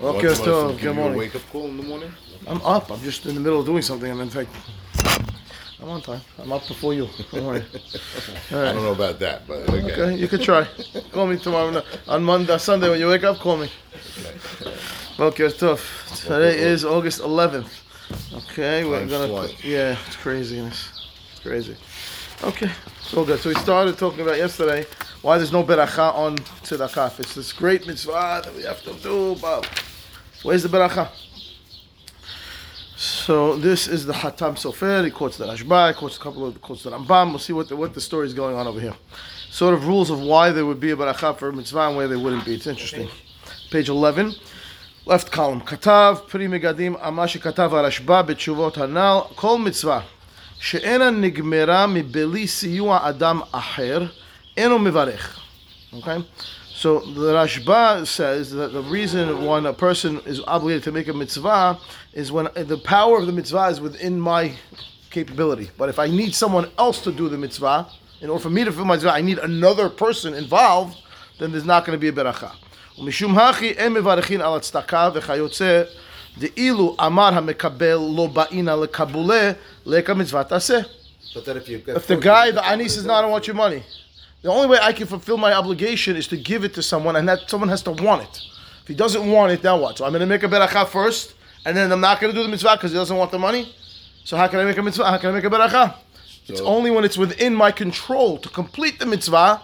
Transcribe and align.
Okay, 0.00 0.06
Want- 0.06 0.14
want 0.16 0.24
us 0.24 0.38
to 0.76 0.82
good 0.82 0.96
morning. 0.96 1.18
Wake 1.18 1.34
up 1.36 1.42
call 1.52 1.66
in 1.66 1.76
the 1.76 1.82
morning. 1.82 2.10
I'm 2.46 2.62
up. 2.62 2.90
I'm 2.90 3.02
just 3.02 3.26
in 3.26 3.34
the 3.34 3.40
middle 3.40 3.60
of 3.60 3.66
doing 3.66 3.82
something, 3.82 4.10
I'm 4.10 4.20
in 4.22 4.30
fact, 4.30 4.48
I'm 5.82 5.88
on 5.90 6.00
time. 6.00 6.22
I'm 6.38 6.50
up 6.52 6.66
before 6.66 6.94
you. 6.94 7.06
Don't 7.32 7.44
worry. 7.46 7.64
All 8.52 8.58
I 8.58 8.72
don't 8.72 8.82
know 8.82 8.92
about 8.92 9.18
that, 9.18 9.46
but 9.46 9.68
okay. 9.68 9.92
Okay, 9.92 10.16
you 10.16 10.26
could 10.26 10.40
try. 10.42 10.66
Call 11.12 11.26
me 11.26 11.36
tomorrow 11.38 11.82
on 12.08 12.24
Monday, 12.24 12.56
Sunday 12.58 12.88
when 12.88 12.98
you 12.98 13.08
wake 13.08 13.24
up. 13.24 13.38
Call 13.40 13.58
me. 13.58 13.70
Okay, 15.18 15.44
it's 15.44 15.58
tough. 15.58 16.22
Today 16.24 16.58
is 16.58 16.82
August 16.84 17.20
11th. 17.20 17.68
Okay, 18.50 18.84
we're 18.84 19.00
Time's 19.00 19.12
gonna. 19.12 19.28
flying. 19.28 19.54
Yeah, 19.62 19.96
it's 20.06 20.16
craziness. 20.16 21.10
It's 21.32 21.40
crazy. 21.40 21.76
Okay, 22.42 22.70
so 23.02 23.22
good. 23.26 23.38
So 23.38 23.50
we 23.50 23.54
started 23.56 23.98
talking 23.98 24.20
about 24.20 24.38
yesterday 24.38 24.86
why 25.20 25.36
there's 25.36 25.52
no 25.52 25.62
beracha 25.62 26.14
on 26.14 26.38
tzedakah. 26.64 27.20
It's 27.20 27.34
this 27.34 27.52
great 27.52 27.86
mitzvah 27.86 28.40
that 28.44 28.54
we 28.56 28.62
have 28.62 28.82
to 28.84 28.94
do, 28.94 29.36
but 29.42 29.66
where's 30.43 30.63
the 30.63 30.69
beracha? 30.69 31.09
So 32.95 33.57
this 33.57 33.87
is 33.87 34.05
the 34.05 34.13
Hatam 34.13 34.55
Sofer. 34.55 35.03
He 35.03 35.11
quotes 35.11 35.37
the 35.37 35.45
Rashba. 35.45 35.89
He 35.89 35.93
quotes 35.95 36.15
a 36.15 36.19
couple 36.19 36.45
of 36.45 36.61
quotes 36.61 36.83
the 36.83 36.91
Rambam. 36.91 37.29
We'll 37.31 37.39
see 37.39 37.51
what 37.51 37.67
the, 37.67 37.75
what 37.75 37.93
the 37.93 37.99
story 37.99 38.25
is 38.25 38.33
going 38.33 38.55
on 38.55 38.67
over 38.67 38.79
here. 38.79 38.95
Sort 39.49 39.73
of 39.73 39.85
rules 39.85 40.09
of 40.09 40.21
why 40.21 40.51
there 40.51 40.65
would 40.65 40.79
be 40.79 40.91
a 40.91 40.95
beracha 40.95 41.37
for 41.37 41.49
a 41.49 41.53
mitzvah 41.53 41.87
and 41.87 41.97
where 41.97 42.07
there 42.07 42.19
wouldn't 42.19 42.45
be. 42.45 42.55
It's 42.55 42.67
interesting. 42.67 43.09
Page 43.69 43.89
11, 43.89 44.33
left 45.05 45.31
column. 45.31 45.61
Katav 45.61 46.27
Pri 46.29 46.47
Megadim 46.47 46.97
Ama 47.01 47.27
שכתב 47.27 47.73
הרשב"א 47.73 48.21
בתשובות 48.21 48.77
הנ"ל 48.77 49.19
כל 49.35 49.57
מצווה 49.59 49.99
שאינה 50.59 51.09
נגמרה 51.09 51.87
מבלי 51.87 52.47
סיוע 52.47 53.09
אדם 53.09 53.41
אחר 53.51 54.05
אינו 54.57 54.79
מברך. 54.79 55.39
Okay? 55.93 56.23
So 56.79 56.99
the 56.99 57.33
Rashba 57.33 58.05
says 58.05 58.51
that 58.51 58.73
the 58.73 58.81
reason 58.81 59.45
when 59.45 59.65
a 59.65 59.73
person 59.73 60.19
is 60.25 60.41
obligated 60.45 60.83
to 60.83 60.91
make 60.91 61.07
a 61.07 61.13
mitzvah 61.13 61.79
is 62.13 62.31
when 62.31 62.49
the 62.55 62.77
power 62.77 63.17
of 63.17 63.27
the 63.27 63.31
mitzvah 63.31 63.67
is 63.67 63.79
within 63.79 64.19
my 64.19 64.53
capability. 65.09 65.69
But 65.77 65.87
if 65.89 65.99
I 65.99 66.07
need 66.07 66.35
someone 66.35 66.69
else 66.77 67.01
to 67.03 67.11
do 67.11 67.29
the 67.29 67.37
mitzvah, 67.37 67.87
in 68.21 68.29
order 68.29 68.43
for 68.43 68.49
me 68.49 68.63
to 68.65 68.71
fulfill 68.71 68.85
my 68.85 68.95
mitzvah, 68.95 69.11
I 69.11 69.21
need 69.21 69.39
another 69.39 69.89
person 69.89 70.33
involved, 70.33 70.97
then 71.39 71.51
there's 71.51 71.65
not 71.65 71.85
going 71.85 71.97
to 71.97 72.01
be 72.01 72.09
a 72.09 72.11
beracha. 72.23 72.51
ומשום 72.97 73.39
הכי 73.39 73.69
אין 73.69 73.93
מברכין 73.93 74.41
על 74.41 74.55
הצדקה 74.55 75.09
וכיוצא 75.13 75.83
דאילו 76.37 76.95
אמר 77.05 77.27
המקבל 77.27 77.99
לא 78.15 78.27
באינה 78.33 78.75
לקבולה 78.75 79.51
לקה 79.85 80.13
מצוות 80.13 80.51
עשה. 80.51 80.79
But 81.33 81.45
then 81.45 81.57
if 81.57 81.67
you 81.67 81.81
If 81.87 82.07
the 82.07 82.15
guy, 82.15 82.51
the 82.51 82.65
ani 82.65 82.87
says, 82.87 83.05
no, 83.05 83.13
I 83.13 83.21
don't 83.21 83.31
want 83.31 83.47
your 83.47 83.55
money. 83.55 83.83
The 84.42 84.50
only 84.50 84.68
way 84.68 84.78
I 84.80 84.92
can 84.92 85.06
fulfill 85.06 85.36
my 85.36 85.52
obligation 85.52 86.16
is 86.16 86.26
to 86.28 86.36
give 86.36 86.64
it 86.64 86.72
to 86.74 86.82
someone, 86.82 87.16
and 87.16 87.28
that 87.28 87.50
someone 87.50 87.68
has 87.68 87.82
to 87.82 87.92
want 87.92 88.22
it. 88.22 88.42
If 88.82 88.88
he 88.88 88.94
doesn't 88.94 89.30
want 89.30 89.52
it, 89.52 89.60
then 89.60 89.80
what? 89.80 89.98
So 89.98 90.06
I'm 90.06 90.12
going 90.12 90.20
to 90.20 90.26
make 90.26 90.42
a 90.42 90.48
beracha 90.48 90.88
first, 90.88 91.34
and 91.66 91.76
then 91.76 91.92
I'm 91.92 92.00
not 92.00 92.20
going 92.20 92.32
to 92.32 92.38
do 92.38 92.42
the 92.42 92.48
mitzvah 92.48 92.76
because 92.76 92.90
he 92.92 92.96
doesn't 92.96 93.16
want 93.16 93.30
the 93.30 93.38
money. 93.38 93.74
So 94.24 94.36
how 94.36 94.48
can 94.48 94.60
I 94.60 94.64
make 94.64 94.78
a 94.78 94.82
mitzvah? 94.82 95.04
How 95.04 95.18
can 95.18 95.30
I 95.30 95.32
make 95.32 95.44
a 95.44 95.50
beracha? 95.50 95.94
It's 96.46 96.60
only 96.62 96.90
when 96.90 97.04
it's 97.04 97.18
within 97.18 97.54
my 97.54 97.70
control 97.70 98.38
to 98.38 98.48
complete 98.48 98.98
the 98.98 99.06
mitzvah. 99.06 99.60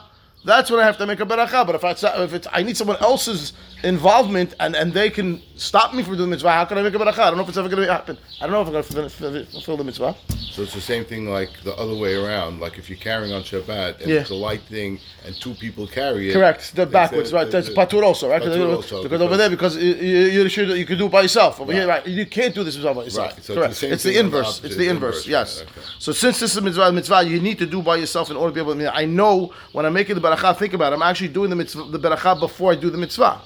That's 0.47 0.71
when 0.71 0.79
I 0.79 0.85
have 0.85 0.97
to 0.99 1.07
make 1.07 1.19
a 1.19 1.27
beracha. 1.27 1.67
But 1.67 1.75
if 1.75 1.83
it's, 1.85 2.05
if 2.05 2.33
it's 2.33 2.47
I 2.53 2.63
need 2.63 2.77
someone 2.77 2.97
else's 2.99 3.53
involvement 3.83 4.55
and, 4.61 4.77
and 4.77 4.93
they 4.93 5.11
can 5.11 5.43
stop 5.57 5.93
me 5.93 6.03
from 6.05 6.17
doing 6.17 6.31
the 6.31 6.35
mitzvah, 6.37 6.53
how 6.53 6.65
can 6.65 6.79
I 6.79 6.83
make 6.83 6.95
a 6.95 6.99
beracha? 6.99 7.19
I 7.19 7.29
don't 7.31 7.37
know 7.37 7.43
if 7.43 7.49
it's 7.49 7.59
ever 7.59 7.69
going 7.69 7.85
to 7.85 7.93
happen. 7.93 8.17
I 8.41 8.47
don't 8.47 8.53
know 8.53 8.63
if 8.63 8.69
I'm 8.69 8.95
going 8.95 9.09
to 9.11 9.45
fulfill 9.47 9.77
the 9.77 9.85
mitzvah. 9.85 10.15
So 10.57 10.63
it's 10.63 10.73
the 10.73 10.81
same 10.81 11.05
thing 11.05 11.29
like 11.29 11.51
the 11.65 11.75
other 11.77 11.95
way 11.95 12.15
around. 12.15 12.61
Like 12.61 12.79
if 12.79 12.89
you're 12.89 12.99
carrying 12.99 13.33
on 13.33 13.43
Shabbat 13.43 14.01
and 14.01 14.09
Yeah. 14.09 14.21
it's 14.21 14.31
a 14.31 14.35
light 14.35 14.63
thing 14.63 15.01
and 15.25 15.35
two 15.35 15.55
people 15.55 15.87
carry 15.87 16.31
it. 16.31 16.33
Correct. 16.33 16.75
The 16.77 16.87
they 16.87 16.93
backwards, 16.93 17.33
right? 17.33 17.51
That's 17.51 17.69
patur 17.69 18.05
also, 18.05 18.31
right? 18.31 18.41
Patur 18.41 18.77
also, 18.77 19.03
because 19.03 19.21
over 19.21 19.37
there, 19.37 19.51
because 19.51 19.77
you, 19.77 19.95
you, 19.95 20.49
should 20.49 20.69
you 20.69 20.87
could 20.87 20.99
do 20.99 21.07
it 21.07 21.13
by 21.13 21.23
yourself. 21.23 21.61
Over 21.61 21.73
here, 21.73 21.89
right? 21.89 22.07
You 22.07 22.25
can't 22.25 22.55
do 22.55 22.63
this 22.63 22.77
by 22.77 22.93
yourself. 22.93 23.33
Right. 23.33 23.33
So 23.33 23.39
it's 23.39 23.47
the 23.49 23.55
Correct. 23.55 23.71
it's 23.73 23.81
the 23.81 23.97
thing 23.97 24.13
the 24.13 24.19
inverse. 24.21 24.47
opposite, 24.47 24.65
it's 24.67 24.77
the 24.77 24.89
inverse. 24.89 25.17
inverse, 25.17 25.27
Yes. 25.27 25.61
right, 25.61 25.69
okay. 25.71 25.87
So 25.99 26.13
since 26.13 26.41
this 26.41 26.53
is 26.53 26.57
a 26.57 26.63
mitzvah, 26.63 26.93
mitzvah, 26.93 27.25
you 27.25 27.41
need 27.41 27.59
to 27.59 27.67
do 27.67 27.83
by 27.83 27.97
yourself 27.97 28.31
in 28.31 28.37
order 28.37 28.51
to 28.51 28.55
be 28.55 28.61
able 28.61 28.75
to. 28.81 28.95
I, 28.95 29.03
I 29.03 29.05
know 29.05 29.53
when 29.73 29.85
I'm 29.87 29.93
making 29.93 30.15
the 30.15 30.21
beracha, 30.21 30.36
think 30.59 30.73
about 30.75 30.93
it. 30.93 30.97
I'm 30.97 31.03
actually 31.03 31.29
doing 31.29 31.51
the 31.51 31.57
mitzvah, 31.57 31.85
the 31.85 31.99
beracha 31.99 32.39
before 32.39 32.73
I 32.73 32.75
do 32.77 32.91
the 32.91 32.99
mitzvah. 32.99 33.41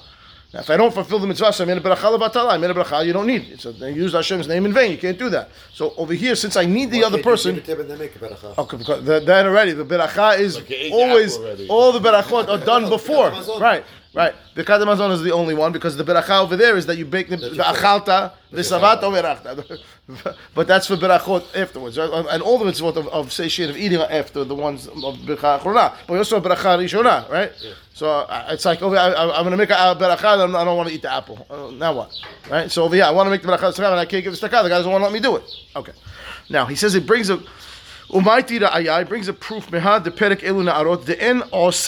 Now, 0.53 0.59
if 0.59 0.69
I 0.69 0.75
don't 0.75 0.93
fulfill 0.93 1.19
the 1.19 1.27
mitzvah, 1.27 1.53
so 1.53 1.63
I 1.63 1.67
made 1.67 1.77
a 1.77 1.79
beracha 1.79 2.17
levatala. 2.17 2.51
I 2.51 2.57
made 2.57 2.71
a 2.71 2.73
beracha. 2.73 3.05
You 3.05 3.13
don't 3.13 3.25
need 3.25 3.43
it. 3.51 3.61
So 3.61 3.71
they 3.71 3.93
use 3.93 4.11
Hashem's 4.11 4.49
name 4.49 4.65
in 4.65 4.73
vain. 4.73 4.91
You 4.91 4.97
can't 4.97 5.17
do 5.17 5.29
that. 5.29 5.49
So 5.73 5.93
over 5.95 6.13
here, 6.13 6.35
since 6.35 6.57
I 6.57 6.65
need 6.65 6.91
the 6.91 7.03
other 7.05 7.23
person. 7.23 7.55
Give 7.55 7.63
it 7.63 7.65
to 7.67 7.71
him 7.73 7.79
and 7.81 7.89
then 7.91 7.99
make 7.99 8.15
a 8.17 8.19
beracha. 8.19 8.57
Okay, 8.57 8.77
the- 9.01 9.21
then 9.21 9.47
already 9.47 9.71
the 9.71 9.85
beracha 9.85 10.37
is 10.39 10.57
Like 10.57 10.69
you 10.69 10.75
ate 10.77 10.89
the 10.91 10.95
always 10.97 11.37
already. 11.37 11.67
all 11.69 11.91
the 11.93 11.99
berachot 11.99 12.49
are 12.49 12.57
done 12.65 12.89
before. 12.97 13.29
Right, 13.61 13.85
right. 14.13 14.33
The 14.55 14.63
Mazon 14.63 15.11
is 15.11 15.21
the 15.21 15.31
only 15.31 15.53
one 15.55 15.71
because 15.71 15.95
the 15.97 16.03
beracha 16.03 16.43
over 16.43 16.57
there 16.57 16.77
is 16.77 16.85
that 16.87 16.97
you 16.97 17.05
bake 17.05 17.29
the, 17.29 17.37
the 17.37 17.63
achalta, 17.63 18.33
verachta. 18.51 19.79
But 20.55 20.67
that's 20.67 20.87
for 20.87 20.97
berachot 20.97 21.55
afterwards, 21.55 21.97
right? 21.97 22.25
And 22.29 22.43
all 22.43 22.57
the 22.57 22.65
mitzvot 22.65 22.97
of, 22.97 23.07
of 23.07 23.31
satiate 23.31 23.69
of 23.69 23.77
eating 23.77 23.99
after 24.01 24.43
the 24.43 24.55
ones 24.55 24.87
of 24.87 24.95
beracha 24.95 25.59
achrona. 25.59 25.95
But 26.07 26.17
also 26.17 26.39
have 26.39 26.43
beracha 26.43 26.77
rishona, 26.77 27.29
right? 27.29 27.51
So 27.93 28.09
uh, 28.09 28.47
it's 28.49 28.65
like 28.65 28.81
okay, 28.81 28.97
I, 28.97 29.29
I'm 29.29 29.43
going 29.43 29.51
to 29.51 29.57
make 29.57 29.69
a 29.69 29.73
beracha, 29.73 30.43
and 30.43 30.55
I 30.55 30.65
don't 30.65 30.77
want 30.77 30.89
to 30.89 30.95
eat 30.95 31.01
the 31.01 31.13
apple. 31.13 31.45
Uh, 31.49 31.71
now 31.71 31.93
what? 31.93 32.11
Right? 32.49 32.69
So 32.71 32.83
over 32.83 32.95
here, 32.95 33.05
I 33.05 33.11
want 33.11 33.27
to 33.27 33.31
make 33.31 33.41
the 33.41 33.47
beracha, 33.47 33.77
and 33.77 33.99
I 33.99 34.05
can't 34.05 34.23
give 34.23 34.37
the 34.37 34.47
stakah. 34.47 34.63
The 34.63 34.69
guy 34.69 34.77
doesn't 34.77 34.91
want 34.91 35.01
to 35.01 35.05
let 35.05 35.13
me 35.13 35.19
do 35.19 35.35
it. 35.37 35.43
Okay. 35.75 35.93
Now 36.49 36.65
he 36.65 36.75
says 36.75 36.95
it 36.95 37.05
brings 37.05 37.29
a. 37.29 37.41
Umaiti 38.11 38.59
ra'aya 38.59 39.07
brings 39.07 39.29
a 39.29 39.33
proof 39.33 39.67
mehad 39.67 40.03
the 40.03 40.11
perek 40.11 40.41
elu 40.41 40.65
na'arot 40.69 41.05
de'en 41.05 41.47
ose 41.53 41.87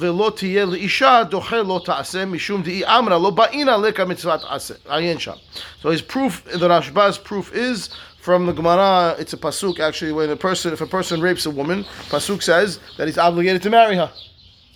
ve'lo 0.00 0.28
tiye 0.32 0.66
le'isha 0.66 1.30
doche 1.30 1.64
lo 1.64 1.78
ta'aseh 1.78 2.26
mishum 2.28 2.64
de'i 2.64 2.82
amra 2.84 3.16
lo 3.16 3.30
ba'ina 3.30 3.80
leka 3.80 4.04
mitzvat 4.04 4.40
aseh 4.46 4.76
ayin 4.86 5.16
sham. 5.16 5.38
So 5.80 5.90
his 5.90 6.02
proof, 6.02 6.42
the 6.44 6.68
Rashba's 6.68 7.18
proof 7.18 7.54
is 7.54 7.90
from 8.18 8.46
the 8.46 8.52
Gemara. 8.52 9.14
It's 9.16 9.32
a 9.32 9.36
pasuk 9.36 9.78
actually 9.78 10.10
when 10.10 10.28
a 10.28 10.34
person, 10.34 10.72
if 10.72 10.80
a 10.80 10.88
person 10.88 11.20
rapes 11.20 11.46
a 11.46 11.50
woman, 11.50 11.84
pasuk 12.08 12.42
says 12.42 12.80
that 12.96 13.06
he's 13.06 13.16
obligated 13.16 13.62
to 13.62 13.70
marry 13.70 13.94
her, 13.94 14.10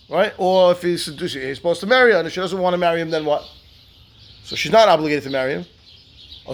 right? 0.09 0.33
Or 0.39 0.71
if 0.71 0.83
he's, 0.83 1.05
seducing, 1.05 1.43
he's 1.43 1.57
supposed 1.57 1.81
to 1.81 1.87
marry 1.87 2.13
her 2.13 2.19
and 2.19 2.29
if 2.29 2.35
she 2.35 2.41
doesn't 2.41 2.61
want 2.61 2.75
to 2.75 2.79
marry 2.79 3.01
him, 3.01 3.11
then 3.11 3.25
what? 3.25 3.43
So 4.45 4.55
she's 4.55 4.71
not 4.71 4.89
obligated 4.89 5.25
to 5.25 5.31
marry 5.31 5.55
him. 5.55 5.67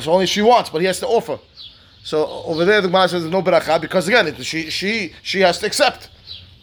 So 0.00 0.12
only 0.12 0.24
she 0.24 0.40
wants, 0.40 0.70
but 0.70 0.80
he 0.80 0.86
has 0.86 0.98
to 1.00 1.06
offer. 1.06 1.38
So 2.04 2.26
over 2.44 2.66
there, 2.66 2.82
the 2.82 2.88
Gemara 2.88 3.08
says 3.08 3.22
there's 3.22 3.32
no 3.32 3.42
beracha 3.42 3.80
because 3.80 4.06
again, 4.06 4.26
it, 4.28 4.44
she 4.44 4.68
she 4.68 5.14
she 5.22 5.40
has 5.40 5.58
to 5.60 5.66
accept. 5.66 6.10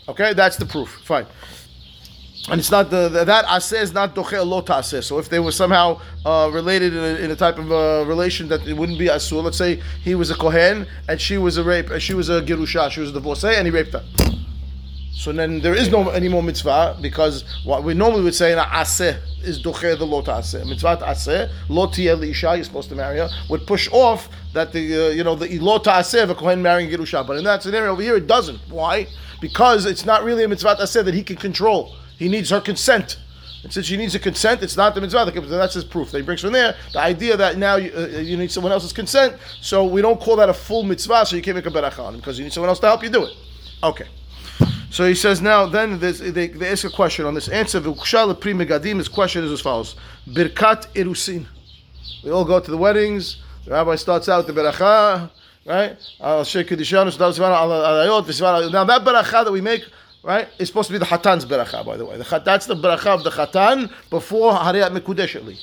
Okay, 0.08 0.34
that's 0.34 0.56
the 0.56 0.66
proof. 0.66 1.02
Fine. 1.04 1.26
And 2.50 2.60
it's 2.60 2.70
not 2.70 2.92
the, 2.92 3.10
the 3.10 3.26
that 3.26 3.46
aseh 3.46 3.82
is 3.82 3.92
not 3.92 4.14
doche 4.14 4.46
lo 4.46 4.62
aseh. 4.62 5.04
So 5.04 5.18
if 5.18 5.30
they 5.30 5.40
were 5.40 5.52
somehow 5.52 6.00
uh, 6.26 6.52
related 6.54 6.94
in 6.94 7.04
a, 7.04 7.26
in 7.26 7.32
a 7.32 7.36
type 7.36 7.58
of 7.58 7.72
uh, 7.72 8.06
relation 8.08 8.48
that 8.50 8.68
it 8.68 8.78
wouldn't 8.78 9.00
be 9.00 9.08
asur. 9.08 9.44
Let's 9.44 9.58
say 9.58 9.82
he 10.04 10.14
was 10.14 10.30
a 10.30 10.36
kohen 10.36 10.86
and 11.10 11.20
she 11.20 11.40
was 11.40 11.58
a 11.58 11.64
rape, 11.64 11.90
she 12.00 12.14
was 12.14 12.30
a 12.30 12.42
gerusha, 12.42 12.92
she 12.92 13.00
was 13.00 13.10
a 13.10 13.14
divorcee, 13.14 13.56
and 13.56 13.66
he 13.66 13.72
raped 13.72 13.94
her. 13.94 14.04
So 15.14 15.32
then 15.32 15.60
there 15.60 15.76
is 15.76 15.90
no 15.90 16.10
any 16.10 16.30
more 16.30 16.42
mitzvah 16.42 16.98
because 17.02 17.44
what 17.64 17.84
we 17.84 17.94
normally 17.94 18.24
would 18.24 18.34
say 18.34 18.54
in 18.54 18.58
aseh 18.58 19.20
is 19.44 19.62
doche 19.62 19.98
the 19.98 20.06
lo 20.06 20.22
aseh. 20.22 20.66
Mitzvah 20.68 20.98
aseh 20.98 21.52
lo 21.70 21.88
tiyeh 21.88 22.30
isha 22.30 22.56
you're 22.56 22.64
supposed 22.64 22.90
to 22.90 22.96
marry 22.96 23.18
her 23.18 23.30
would 23.50 23.68
push 23.68 23.90
off 23.92 24.30
that 24.54 24.72
the 24.72 25.08
uh, 25.08 25.10
you 25.10 25.24
know 25.24 25.36
the 25.36 25.60
lo 25.60 25.80
aseh 25.80 26.24
of 26.24 26.30
a 26.30 26.36
kohen 26.36 26.62
marrying 26.62 26.90
gerusha. 26.90 27.28
But 27.28 27.38
in 27.38 27.44
that 27.44 27.62
scenario 27.62 27.92
over 27.92 28.02
here 28.02 28.16
it 28.16 28.28
doesn't. 28.28 28.60
Why? 28.70 29.08
Because 29.42 29.86
it's 29.86 30.06
not 30.06 30.24
really 30.24 30.44
a 30.44 30.48
mitzvah 30.48 30.78
aseh 30.78 31.04
that 31.04 31.14
he 31.14 31.24
can 31.24 31.36
control. 31.36 31.94
He 32.18 32.30
needs 32.30 32.50
her 32.50 32.62
consent. 32.62 33.18
And 33.64 33.72
since 33.72 33.86
she 33.86 33.98
needs 33.98 34.16
a 34.16 34.20
consent, 34.20 34.64
it's 34.64 34.76
not 34.76 34.96
the 34.96 35.02
mitzvah. 35.02 35.32
That's 35.42 35.76
his 35.76 35.84
proof. 35.84 36.12
That 36.12 36.20
he 36.20 36.24
brings 36.24 36.42
from 36.42 36.54
there 36.54 36.76
the 36.94 37.00
idea 37.00 37.38
that 37.38 37.58
now 37.58 37.76
you, 37.76 37.92
uh, 37.96 38.08
you 38.20 38.38
need 38.38 38.50
someone 38.50 38.72
else's 38.72 38.94
consent. 38.94 39.36
So 39.62 39.86
we 39.86 40.02
don't 40.02 40.20
call 40.20 40.36
that 40.38 40.50
a 40.50 40.54
full 40.54 40.84
mitzvah. 40.84 41.26
So 41.28 41.36
you 41.36 41.44
can't 41.44 41.56
make 41.56 41.68
a 41.68 41.70
beracha 41.70 42.00
on 42.00 42.16
him 42.16 42.20
because 42.22 42.40
you 42.40 42.44
need 42.44 42.54
someone 42.54 42.70
else 42.70 42.80
to 42.80 42.88
help 42.88 43.04
you 43.04 43.10
do 43.10 43.26
it. 43.26 43.36
Okay. 43.84 44.08
So 44.92 45.08
he 45.08 45.16
says 45.16 45.42
now. 45.42 45.66
Then 45.68 46.00
they, 46.00 46.12
they 46.12 46.70
ask 46.70 46.84
a 46.84 46.90
question 46.90 47.26
on 47.26 47.34
this 47.34 47.48
answer. 47.48 47.80
His 47.80 49.08
question 49.08 49.44
is 49.46 49.52
as 49.52 49.62
follows: 49.62 49.96
Birkat 50.28 50.94
irusin. 50.94 51.46
We 52.24 52.32
all 52.32 52.44
go 52.44 52.60
to 52.60 52.70
the 52.70 52.78
weddings. 52.78 53.38
The 53.64 53.72
rabbi 53.72 53.96
starts 53.96 54.28
out 54.28 54.48
the 54.48 54.54
beracha, 54.54 55.32
right? 55.66 55.98
Now 56.20 56.44
that 58.84 59.02
beracha 59.06 59.46
that 59.46 59.52
we 59.52 59.62
make, 59.62 59.86
right, 60.24 60.48
is 60.60 60.68
supposed 60.68 60.88
to 60.88 60.94
be 60.94 61.00
the 61.00 61.06
hatan's 61.06 61.46
beracha. 61.46 61.86
By 61.86 61.96
the 61.96 62.06
way, 62.06 62.18
the 62.18 62.42
that's 62.44 62.66
the 62.66 62.76
beracha 62.76 63.08
of 63.08 63.24
the 63.24 63.30
hatan 63.30 63.90
before 64.10 64.52
hariyat 64.54 64.92
mekudeshli. 64.92 65.58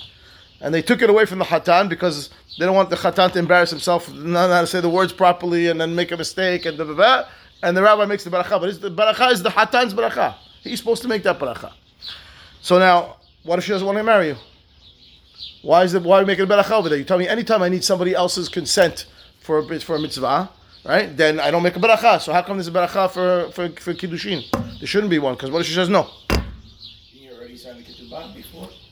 And 0.60 0.74
they 0.74 0.81
took 0.81 1.02
it 1.02 1.10
away 1.10 1.26
from 1.26 1.38
the 1.38 1.44
hatan 1.44 1.88
because 1.90 2.31
they 2.58 2.64
don't 2.64 2.74
want 2.74 2.88
the 2.88 2.96
hatan 2.96 3.31
to 3.32 3.38
embarrass 3.38 3.70
himself, 3.70 4.10
not 4.12 4.48
how 4.48 4.62
to 4.62 4.66
say 4.66 4.81
the 4.81 4.88
words 4.88 5.12
properly, 5.12 5.69
and 5.69 5.78
then 5.81 5.94
make 5.94 6.12
a 6.12 6.16
mistake 6.16 6.64
and 6.64 6.76
blah 6.78 6.86
blah 6.86 6.94
blah. 6.94 7.24
And 7.62 7.76
the 7.76 7.82
rabbi 7.82 8.05
makes 8.05 8.25
the 8.25 8.31
beracha, 8.31 8.60
but 8.60 8.81
the 8.81 8.90
beracha 8.90 9.32
is 9.32 9.43
the 9.43 9.50
hatan's 9.50 9.93
beracha. 9.93 10.34
He's 10.62 10.78
supposed 10.78 11.02
to 11.02 11.08
make 11.08 11.22
that 11.25 11.38
beracha. 11.38 11.72
So 12.60 12.78
now, 12.78 13.16
what 13.43 13.58
if 13.58 13.64
she 13.64 13.72
doesn't 13.72 13.87
want 13.87 13.99
to 13.99 14.05
marry 14.05 14.28
you? 14.28 14.37
Why 15.62 15.82
is 15.82 15.94
it? 15.94 16.02
Why 16.02 16.19
are 16.19 16.22
we 16.22 16.26
making 16.26 16.44
a 16.44 16.49
beracha 16.49 16.72
over 16.72 16.88
there? 16.88 16.99
You 16.99 17.05
tell 17.05 17.19
me 17.19 17.26
anytime 17.26 17.62
I 17.62 17.69
need 17.69 17.82
somebody 17.82 18.14
else's 18.14 18.49
consent 18.49 19.06
for 19.40 19.58
a 19.58 19.81
for 19.81 19.96
a 19.96 20.00
mitzvah, 20.00 20.50
right? 20.84 21.16
Then 21.16 21.40
I 21.40 21.50
don't 21.50 21.62
make 21.62 21.76
a 21.76 21.81
beracha. 21.81 22.20
So 22.20 22.32
how 22.32 22.43
come 22.43 22.58
there's 22.58 22.69
a 22.69 22.72
beracha 22.72 23.10
for 23.10 23.50
for, 23.52 23.69
for 23.81 23.94
kiddushin? 23.94 24.44
There 24.78 24.87
shouldn't 24.87 25.10
be 25.10 25.19
one 25.19 25.34
because 25.34 25.50
what 25.50 25.60
if 25.60 25.66
she 25.66 25.75
says 25.75 25.88
no? 25.88 26.08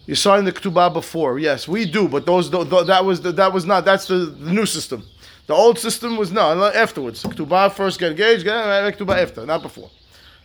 You 0.06 0.14
already 0.14 0.14
signed 0.14 0.46
the 0.46 0.52
ketubah 0.52 0.92
before? 0.92 1.34
The. 1.34 1.42
Yes, 1.42 1.66
we 1.66 1.84
do, 1.84 2.08
but 2.08 2.26
those 2.26 2.48
th- 2.48 2.70
th- 2.70 2.86
that 2.86 3.04
was 3.04 3.20
the, 3.20 3.32
that 3.32 3.52
was 3.52 3.64
not. 3.64 3.84
That's 3.84 4.06
the, 4.06 4.18
the 4.26 4.52
new 4.52 4.66
system. 4.66 5.02
The 5.46 5.54
old 5.54 5.78
system 5.78 6.16
was 6.16 6.30
no 6.30 6.64
afterwards. 6.64 7.22
Ketubah 7.24 7.72
first 7.72 7.98
get 7.98 8.12
engaged, 8.12 8.44
get 8.44 8.84
make 8.84 8.96
ketubah 8.96 9.20
after, 9.20 9.44
not 9.44 9.62
before. 9.62 9.90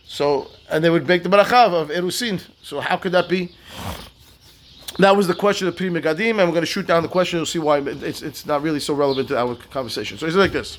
So 0.04 0.48
and 0.68 0.82
they 0.82 0.90
would 0.90 1.06
make 1.06 1.22
the 1.22 1.28
barachav 1.28 1.72
of 1.72 1.88
erusin. 1.90 2.42
So 2.62 2.80
how 2.80 2.96
could 2.96 3.12
that 3.12 3.28
be? 3.28 3.54
That 4.98 5.16
was 5.16 5.26
the 5.26 5.34
question 5.34 5.68
of 5.68 5.76
Pri 5.76 5.88
Megadim, 5.88 6.30
and 6.30 6.38
we're 6.38 6.48
going 6.48 6.60
to 6.60 6.66
shoot 6.66 6.86
down 6.86 7.02
the 7.02 7.08
question. 7.08 7.38
You'll 7.38 7.46
see 7.46 7.58
why 7.58 7.78
it's, 7.78 8.20
it's 8.20 8.44
not 8.44 8.62
really 8.62 8.80
so 8.80 8.92
relevant 8.94 9.28
to 9.28 9.38
our 9.38 9.54
conversation. 9.54 10.18
So 10.18 10.26
it's 10.26 10.36
like 10.36 10.52
this. 10.52 10.78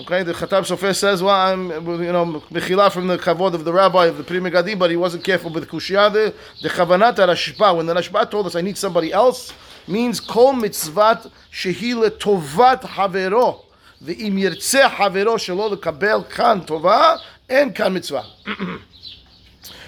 Okay, 0.00 0.22
the 0.22 0.32
Khatab 0.32 0.62
Sofer 0.64 0.94
says, 0.94 1.24
well, 1.24 1.34
I'm, 1.34 1.70
you 1.70 2.12
know, 2.12 2.40
Mechila 2.52 2.92
from 2.92 3.08
the 3.08 3.18
Kavod 3.18 3.54
of 3.54 3.64
the 3.64 3.72
Rabbi 3.72 4.06
of 4.06 4.16
the 4.16 4.22
Pri 4.22 4.38
Megadim, 4.38 4.78
but 4.78 4.90
he 4.90 4.96
wasn't 4.96 5.24
careful 5.24 5.50
with 5.50 5.68
Kushiyade. 5.68 6.32
The 6.62 6.68
Chavanat 6.68 7.16
Rashba, 7.16 7.76
when 7.76 7.86
the 7.86 7.94
Rashba 7.94 8.30
told 8.30 8.46
us, 8.46 8.54
I 8.54 8.60
need 8.60 8.78
somebody 8.78 9.12
else, 9.12 9.52
means 9.88 10.20
Kol 10.20 10.52
Mitzvat 10.52 11.28
Shehile 11.52 12.10
Tovat 12.10 12.82
Havero. 12.82 13.64
The 14.00 14.14
Im 14.24 14.36
Yirtzeh 14.36 14.88
Havero 14.88 15.34
Shelo 15.34 15.80
Kabel 15.82 16.22
Kan 16.22 16.60
Tova 16.60 17.18
and 17.48 17.74
Kan 17.74 17.94
Mitzvah. 17.94 18.24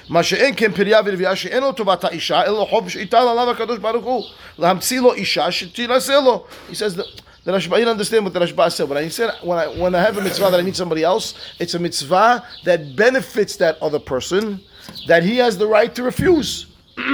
מה 0.08 0.22
שאין 0.22 0.54
כן 0.56 0.72
פריה 0.72 1.00
ורבייה 1.04 1.36
שאין 1.36 1.62
לו 1.62 1.72
טובת 1.72 2.04
האישה, 2.04 2.44
אלא 2.44 2.66
חוב 2.70 2.88
שהטיל 2.88 3.18
עליו 3.18 3.50
הקדוש 3.50 3.78
ברוך 3.78 4.04
הוא, 4.04 4.24
להמציא 4.58 5.00
לו 5.00 5.14
אישה 5.14 5.52
שתינשא 5.52 6.12
לו. 6.24 6.44
He 6.68 6.74
says, 6.74 6.96
that, 6.96 7.06
the 7.44 7.52
Rashba, 7.52 7.78
you 7.78 7.84
don't 7.84 7.92
understand 7.92 8.24
what 8.24 8.34
the 8.34 8.40
Rashba 8.40 8.70
said. 8.70 8.88
When 8.88 8.98
I 8.98 9.08
said 9.08 9.30
when 9.42 9.58
I 9.58 9.66
when 9.68 9.94
I 9.94 10.00
have 10.00 10.18
a 10.18 10.20
mitzvah 10.20 10.50
that 10.50 10.60
I 10.60 10.62
need 10.62 10.76
somebody 10.76 11.02
else, 11.02 11.34
it's 11.58 11.74
a 11.74 11.78
mitzvah 11.78 12.44
that 12.64 12.96
benefits 12.96 13.56
that 13.56 13.80
other 13.80 13.98
person, 13.98 14.60
that 15.06 15.22
he 15.22 15.38
has 15.38 15.56
the 15.56 15.66
right 15.66 15.94
to 15.94 16.02
refuse. 16.02 16.66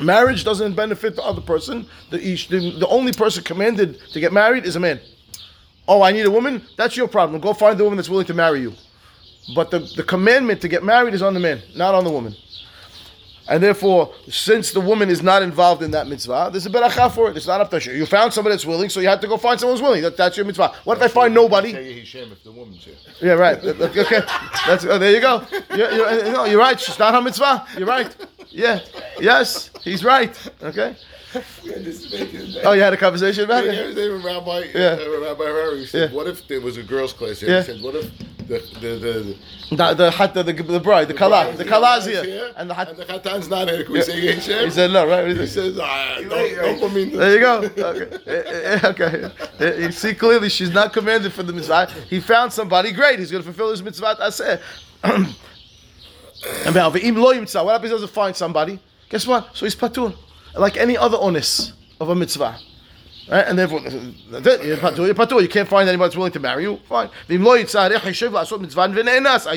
Marriage 0.00 0.44
doesn't 0.44 0.74
benefit 0.74 1.14
the 1.14 1.22
other 1.22 1.42
person. 1.42 1.86
The, 2.10 2.26
ish- 2.26 2.48
the 2.48 2.78
the 2.78 2.88
only 2.88 3.12
person 3.12 3.44
commanded 3.44 4.00
to 4.12 4.20
get 4.20 4.32
married 4.32 4.64
is 4.64 4.76
a 4.76 4.80
man. 4.80 5.00
Oh, 5.86 6.00
I 6.02 6.12
need 6.12 6.24
a 6.24 6.30
woman? 6.30 6.62
That's 6.76 6.96
your 6.96 7.08
problem. 7.08 7.40
Go 7.42 7.52
find 7.52 7.78
the 7.78 7.84
woman 7.84 7.98
that's 7.98 8.08
willing 8.08 8.26
to 8.26 8.34
marry 8.34 8.60
you. 8.60 8.72
But 9.54 9.70
the, 9.70 9.80
the 9.80 10.02
commandment 10.02 10.62
to 10.62 10.68
get 10.68 10.82
married 10.82 11.12
is 11.12 11.20
on 11.20 11.34
the 11.34 11.40
man, 11.40 11.60
not 11.76 11.94
on 11.94 12.04
the 12.04 12.10
woman. 12.10 12.34
And 13.46 13.62
therefore, 13.62 14.14
since 14.28 14.70
the 14.72 14.80
woman 14.80 15.10
is 15.10 15.22
not 15.22 15.42
involved 15.42 15.82
in 15.82 15.90
that 15.90 16.06
mitzvah, 16.06 16.48
there's 16.50 16.64
a 16.64 16.70
beracha 16.70 17.12
for 17.12 17.30
it. 17.30 17.36
It's 17.36 17.46
not 17.46 17.60
up 17.60 17.70
to 17.70 17.80
you. 17.80 17.92
You 17.92 18.06
found 18.06 18.32
somebody 18.32 18.54
that's 18.54 18.64
willing, 18.64 18.88
so 18.88 19.00
you 19.00 19.08
have 19.08 19.20
to 19.20 19.26
go 19.28 19.36
find 19.36 19.60
someone 19.60 19.76
who's 19.76 19.82
willing. 19.82 20.02
That, 20.02 20.16
that's 20.16 20.36
your 20.36 20.46
mitzvah. 20.46 20.74
What 20.84 20.96
if 20.96 21.02
I 21.02 21.08
find 21.08 21.34
nobody? 21.34 21.70
If 21.70 22.42
the 22.42 22.52
woman's 22.52 22.84
here. 22.84 22.94
Yeah, 23.20 23.32
right. 23.32 23.58
Okay, 23.62 24.20
that's 24.66 24.84
oh, 24.86 24.98
there. 24.98 25.12
You 25.12 25.20
go. 25.20 25.46
You're, 25.76 25.90
you're, 25.92 26.32
no, 26.32 26.44
you're 26.44 26.58
right. 26.58 26.80
She's 26.80 26.98
not 26.98 27.12
her 27.14 27.20
mitzvah. 27.20 27.66
You're 27.76 27.86
right. 27.86 28.14
Yeah. 28.48 28.80
Yes, 29.20 29.70
he's 29.82 30.04
right. 30.04 30.34
Okay. 30.62 30.96
Oh, 32.64 32.72
you 32.72 32.80
had 32.80 32.92
a 32.92 32.96
conversation 32.96 33.44
about 33.44 33.64
Yeah, 33.64 33.72
it. 33.72 33.96
yeah, 33.96 34.04
Rabbi, 34.04 34.66
Yeah. 34.72 34.98
uh, 35.00 35.20
Rabbi 35.20 35.44
Harry 35.44 35.86
said, 35.86 36.10
Yeah. 36.10 36.16
"What 36.16 36.28
if 36.28 36.46
there 36.46 36.60
was 36.60 36.76
a 36.76 36.82
girls' 36.82 37.12
class 37.12 37.40
here?" 37.40 37.50
Yeah. 37.50 37.62
He 37.62 37.72
said, 37.72 37.82
"What 37.82 37.96
if 37.96 38.10
the 38.48 38.58
the 38.80 38.88
the, 39.04 39.36
The 39.76 39.94
the 39.94 40.10
hat- 40.10 40.34
the, 40.34 40.42
the, 40.42 40.52
the 40.52 40.80
bride, 40.80 41.08
the 41.08 41.14
kala, 41.14 41.52
the 41.56 41.64
kala's 41.64 42.04
here, 42.06 42.52
and 42.56 42.68
the 42.70 42.74
hat. 42.74 42.88
and 42.90 42.98
the 42.98 43.04
Chatan's 43.04 43.48
not 43.48 43.68
here. 43.68 43.84
Can 43.84 43.92
we 43.92 44.02
say 44.02 44.34
Hashem?" 44.34 44.64
He 44.66 44.70
said 44.70 44.90
no, 44.92 45.06
right? 45.06 45.26
Is 45.28 45.38
He 45.38 45.46
says, 45.46 45.78
ah, 45.80 46.18
don't, 46.20 46.30
don't 46.56 46.78
put 46.80 46.92
me 46.92 47.02
in 47.04 47.16
There 47.16 47.32
you 47.34 47.40
go. 47.40 47.62
Okay. 47.90 48.18
Eh, 48.26 48.78
eh, 48.82 48.88
okay. 48.90 49.30
Eh, 49.60 49.76
You 49.86 49.92
see 49.92 50.14
clearly 50.14 50.48
she's 50.48 50.70
not 50.72 50.92
commanded 50.92 51.32
for 51.32 51.42
the 51.42 51.52
mitzvah. 51.52 51.86
He 52.08 52.20
found 52.20 52.52
somebody 52.52 52.92
great. 52.92 53.18
He's 53.18 53.30
going 53.30 53.42
to 53.42 53.46
fulfill 53.50 53.70
his 53.70 53.82
mitzvah. 53.82 54.16
And 56.66 56.74
ve'im 56.74 57.16
lo 57.16 57.32
yimtza. 57.34 57.64
What 57.64 57.72
happens 57.72 57.90
if 57.92 57.96
he 57.98 58.02
doesn't 58.02 58.10
find 58.10 58.36
somebody? 58.36 58.78
Guess 59.08 59.26
what? 59.26 59.56
So 59.56 59.64
he's 59.66 59.74
patur. 59.76 60.14
Like 60.56 60.76
any 60.76 60.96
other 60.96 61.16
onus 61.18 61.72
of 62.00 62.10
a 62.10 62.14
mitzvah. 62.14 62.58
Right? 63.30 63.46
And 63.46 63.58
therefore, 63.58 63.80
that's 63.80 64.46
it. 64.46 64.64
You're 64.64 64.76
patur, 64.76 65.06
you're 65.06 65.14
patur. 65.14 65.40
You 65.40 65.48
can't 65.48 65.68
find 65.68 65.88
anybody 65.88 66.08
that's 66.08 66.16
willing 66.16 66.32
to 66.32 66.40
marry 66.40 66.64
you. 66.64 66.76
Fine. 66.88 67.08
I 67.28 67.38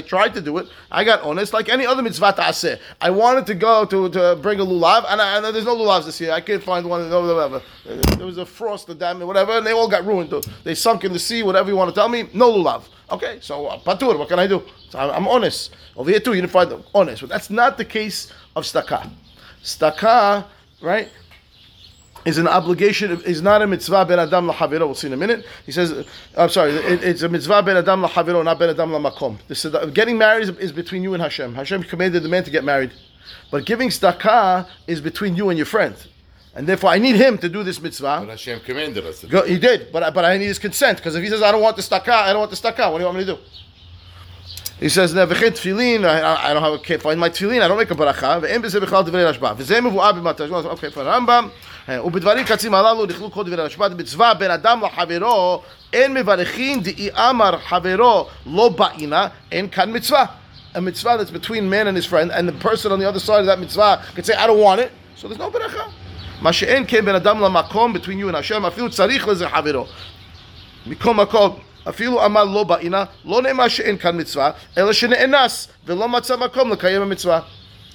tried 0.02 0.34
to 0.34 0.42
do 0.42 0.58
it. 0.58 0.68
I 0.90 1.04
got 1.04 1.22
honest 1.22 1.54
like 1.54 1.68
any 1.68 1.86
other 1.86 2.02
mitzvah 2.02 2.34
ta'aseh. 2.34 2.80
I 3.02 3.10
wanted 3.10 3.46
to 3.48 3.56
go 3.56 3.84
to, 3.84 4.10
to 4.10 4.38
bring 4.42 4.62
a 4.62 4.66
lulav, 4.66 5.06
and, 5.10 5.22
I, 5.22 5.36
and 5.38 5.46
there's 5.54 5.66
no 5.66 5.76
lulavs 5.76 6.06
this 6.06 6.22
year. 6.22 6.32
I 6.32 6.40
can't 6.40 6.64
find 6.64 6.88
one. 6.88 7.10
Whatever. 7.10 7.62
There 7.86 8.26
was 8.26 8.38
a 8.38 8.46
frost, 8.46 8.88
the 8.88 8.96
dam, 8.96 9.20
whatever, 9.20 9.54
and 9.54 9.66
they 9.68 9.74
all 9.74 9.90
got 9.90 10.06
ruined. 10.06 10.34
They 10.64 10.74
sunk 10.74 11.04
in 11.04 11.12
the 11.12 11.20
sea, 11.20 11.44
whatever 11.44 11.70
you 11.70 11.76
want 11.76 11.90
to 11.90 11.96
tell 11.96 12.08
me. 12.08 12.30
No 12.34 12.50
lulav. 12.52 12.84
Okay, 13.10 13.40
so 13.42 13.68
uh, 13.68 13.80
patur, 13.80 14.18
what 14.18 14.30
can 14.30 14.40
I 14.40 14.48
do? 14.48 14.64
So 14.90 15.00
I'm, 15.00 15.12
I'm 15.12 15.28
honest. 15.28 15.76
Over 15.96 16.10
here 16.10 16.20
too, 16.20 16.34
you 16.34 16.42
didn't 16.42 16.54
find 16.54 16.70
them. 16.72 16.84
Honest. 16.94 17.22
But 17.22 17.30
that's 17.30 17.50
not 17.50 17.78
the 17.78 17.86
case 17.86 18.32
of 18.56 18.64
staka. 18.64 19.10
Staka, 19.64 20.46
right? 20.82 21.10
Is 22.28 22.38
an 22.38 22.48
obligation, 22.48 23.10
is 23.22 23.42
not 23.42 23.62
a 23.62 23.68
mitzvah 23.68 24.06
ben 24.06 24.20
adam 24.20 24.50
lahaviro. 24.50 24.86
We'll 24.88 24.96
see 24.96 25.08
in 25.08 25.14
a 25.14 25.18
minute. 25.18 25.46
He 25.66 25.72
says, 25.72 26.06
I'm 26.36 26.50
sorry, 26.50 26.72
it, 26.74 27.04
it's 27.04 27.22
a 27.22 27.30
mitzvah 27.30 27.64
ben 27.64 27.78
adam 27.78 28.02
lahaviro, 28.04 28.44
not 28.44 28.60
ben 28.60 28.70
adam 28.70 28.92
lamakom. 28.92 29.38
This 29.48 29.66
is 29.66 29.74
getting 29.92 30.18
married 30.18 30.44
is, 30.44 30.50
is 30.58 30.72
between 30.72 31.04
you 31.04 31.14
and 31.14 31.24
Hashem. 31.24 31.56
Hashem 31.56 31.84
commanded 31.84 32.24
the 32.24 32.30
man 32.30 32.44
to 32.44 32.52
get 32.52 32.64
married, 32.64 32.92
but 33.52 33.66
giving 33.66 33.90
staka 33.90 34.68
is 34.88 35.00
between 35.02 35.36
you 35.36 35.50
and 35.50 35.58
your 35.58 35.66
friend, 35.66 35.96
and 36.54 36.68
therefore 36.68 36.90
I 36.90 36.98
need 37.00 37.16
him 37.16 37.38
to 37.40 37.50
do 37.50 37.64
this 37.64 37.78
But 37.78 37.84
mitzvah. 37.84 38.26
Hashem 38.26 38.60
commanded 38.62 39.06
us 39.06 39.24
Go, 39.24 39.44
he 39.44 39.58
did, 39.58 39.92
but 39.94 40.04
I- 40.04 40.10
but 40.10 40.26
I 40.26 40.38
need 40.38 40.48
his 40.48 40.60
consent 40.60 40.98
because 40.98 41.16
if 41.16 41.24
he 41.24 41.30
says 41.30 41.42
I 41.42 41.52
don't 41.54 41.62
want 41.62 41.78
the 41.78 41.82
staka, 41.84 42.10
I 42.28 42.34
don't 42.34 42.40
want 42.40 42.52
the 42.52 42.58
staka. 42.58 42.92
What 42.92 42.98
do 42.98 43.04
you 43.04 43.06
want 43.06 43.18
me 43.20 43.26
to 43.26 43.34
do? 43.36 43.40
He 44.81 44.89
says, 44.89 45.15
"Nevechet 45.15 45.53
tefillin. 45.53 46.05
I, 46.05 46.21
I 46.21 46.51
I 46.51 46.55
don't 46.55 46.63
have 46.63 46.73
a 46.73 46.79
can't 46.79 47.01
find 47.01 47.21
my 47.21 47.29
tefillin. 47.29 47.63
I 47.63 47.69
don't 47.69 47.79
make 47.79 47.91
a 47.91 47.95
baracha. 47.95 48.39
ואין 48.43 48.63
בזה 48.63 48.81
בכלל 48.81 49.03
דברי 49.03 49.25
רשב"א. 49.25 49.53
וזה 49.57 49.81
מבואר 49.81 50.13
במתג'מות, 50.13 50.65
אוקיי, 50.65 50.91
פה 50.91 51.01
הרמב"ם. 51.01 51.49
ובדברים 51.89 52.45
קצים 52.45 52.75
הללו 52.75 53.07
נכלו 53.07 53.31
כל 53.31 53.45
דברי 53.45 53.63
רשב"א. 53.63 53.89
מצווה 53.99 54.35
בין 54.35 54.51
אדם 54.51 54.81
לחברו, 54.85 55.63
אין 55.93 56.15
מברכין 56.15 56.83
דאי 56.83 57.11
אמר 57.11 57.59
חברו 57.69 58.29
לא 58.47 58.69
באינה, 58.69 59.27
אין 59.53 59.69
כאן 59.69 59.97
מצווה. 59.97 60.25
A 60.75 60.81
mitzvah 60.81 61.19
that's 61.19 61.31
between 61.31 61.69
man 61.69 61.87
and 61.87 61.97
his 61.97 62.07
friend, 62.07 62.31
and 62.31 62.49
the 62.49 62.53
person 62.53 62.93
on 62.93 62.99
the 62.99 63.07
other 63.07 63.21
side 63.21 63.41
of 63.41 63.47
that 63.47 63.59
mitzvah 63.59 64.03
could 64.15 64.25
say, 64.25 64.35
I 64.35 64.47
don't 64.47 64.59
want 64.59 64.81
it, 64.81 64.91
so 65.17 65.29
there's 65.29 65.39
no 65.39 65.51
beracha. 65.51 65.85
מה 66.41 66.53
שאין 66.53 66.85
כן 66.89 67.05
בין 67.05 67.15
אדם 67.15 67.41
למקום, 67.41 67.97
between 67.97 68.19
you 68.19 68.29
and 68.29 68.35
Hashem, 68.35 68.67
אפילו 68.67 68.91
צריך 68.91 69.29
לזה 69.29 69.49
חברו. 69.49 69.87
מכל 70.87 71.15
מקום, 71.15 71.59
אפילו 71.89 72.25
אמר 72.25 72.45
לא 72.45 72.65
באינה, 72.65 73.05
לא 73.25 73.43
נאמר 73.43 73.69
שאין 73.69 73.99
כאן 73.99 74.21
מצווה, 74.21 74.51
אלא 74.79 74.93
שנאנס, 74.93 75.69
ולא 75.87 76.09
מצא 76.09 76.37
מקום 76.37 76.73
לקיים 76.73 77.03
המצווה. 77.03 77.41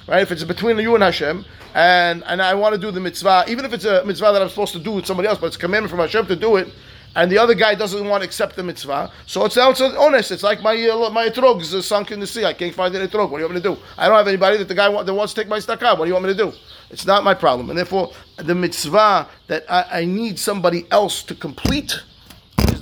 Right? 0.07 0.21
If 0.21 0.31
it's 0.31 0.43
between 0.43 0.79
you 0.79 0.95
and 0.95 1.03
Hashem, 1.03 1.43
and, 1.75 2.23
and 2.25 2.41
I 2.41 2.53
want 2.53 2.73
to 2.73 2.79
do 2.79 2.91
the 2.91 2.99
mitzvah, 2.99 3.43
even 3.49 3.65
if 3.65 3.73
it's 3.73 3.83
a 3.85 4.05
mitzvah 4.05 4.31
that 4.31 4.41
I'm 4.41 4.49
supposed 4.49 4.73
to 4.73 4.79
do 4.79 4.91
with 4.91 5.05
somebody 5.05 5.27
else, 5.27 5.37
but 5.37 5.47
it's 5.47 5.57
a 5.57 5.59
commandment 5.59 5.91
from 5.91 5.99
Hashem 5.99 6.27
to 6.27 6.35
do 6.35 6.55
it, 6.55 6.69
and 7.15 7.31
the 7.31 7.37
other 7.37 7.55
guy 7.55 7.75
doesn't 7.75 8.07
want 8.07 8.21
to 8.21 8.25
accept 8.25 8.55
the 8.55 8.63
mitzvah, 8.63 9.11
so 9.25 9.43
it's 9.43 9.57
also 9.57 9.99
honest. 9.99 10.31
It's 10.31 10.43
like 10.43 10.61
my 10.61 10.75
uh, 10.87 11.09
my 11.09 11.27
etrog 11.27 11.61
is 11.61 11.73
uh, 11.73 11.81
sunk 11.81 12.11
in 12.11 12.19
the 12.19 12.27
sea. 12.27 12.45
I 12.45 12.53
can't 12.53 12.75
find 12.75 12.95
an 12.95 13.07
etrog. 13.07 13.29
What 13.29 13.37
do 13.37 13.43
you 13.43 13.49
want 13.49 13.55
me 13.55 13.61
to 13.61 13.75
do? 13.75 13.81
I 13.97 14.07
don't 14.07 14.17
have 14.17 14.27
anybody 14.27 14.57
that 14.57 14.67
the 14.67 14.75
guy 14.75 14.87
wa- 14.87 15.03
that 15.03 15.13
wants 15.13 15.33
to 15.33 15.41
take 15.41 15.49
my 15.49 15.57
stakah. 15.57 15.97
What 15.97 16.05
do 16.05 16.07
you 16.07 16.13
want 16.13 16.25
me 16.27 16.33
to 16.33 16.43
do? 16.45 16.53
It's 16.91 17.05
not 17.05 17.23
my 17.23 17.33
problem. 17.33 17.69
And 17.69 17.77
therefore, 17.77 18.13
the 18.37 18.55
mitzvah 18.55 19.27
that 19.47 19.65
I, 19.69 20.01
I 20.01 20.05
need 20.05 20.37
somebody 20.37 20.85
else 20.91 21.23
to 21.23 21.35
complete 21.35 21.91
is 21.91 22.10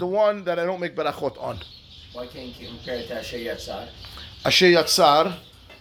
the 0.01 0.07
one 0.07 0.43
that 0.45 0.59
I 0.59 0.65
don't 0.65 0.81
make 0.81 0.97
berachot 0.97 1.41
on. 1.41 1.61
Why 2.13 2.27
can't 2.27 2.59
you 2.59 2.69
compare 2.69 2.97
it 2.97 3.07
to 3.09 3.19
Asher 3.19 3.37
Yatzar? 3.37 3.89
Asher 4.45 4.67
Yatzar, 4.67 5.37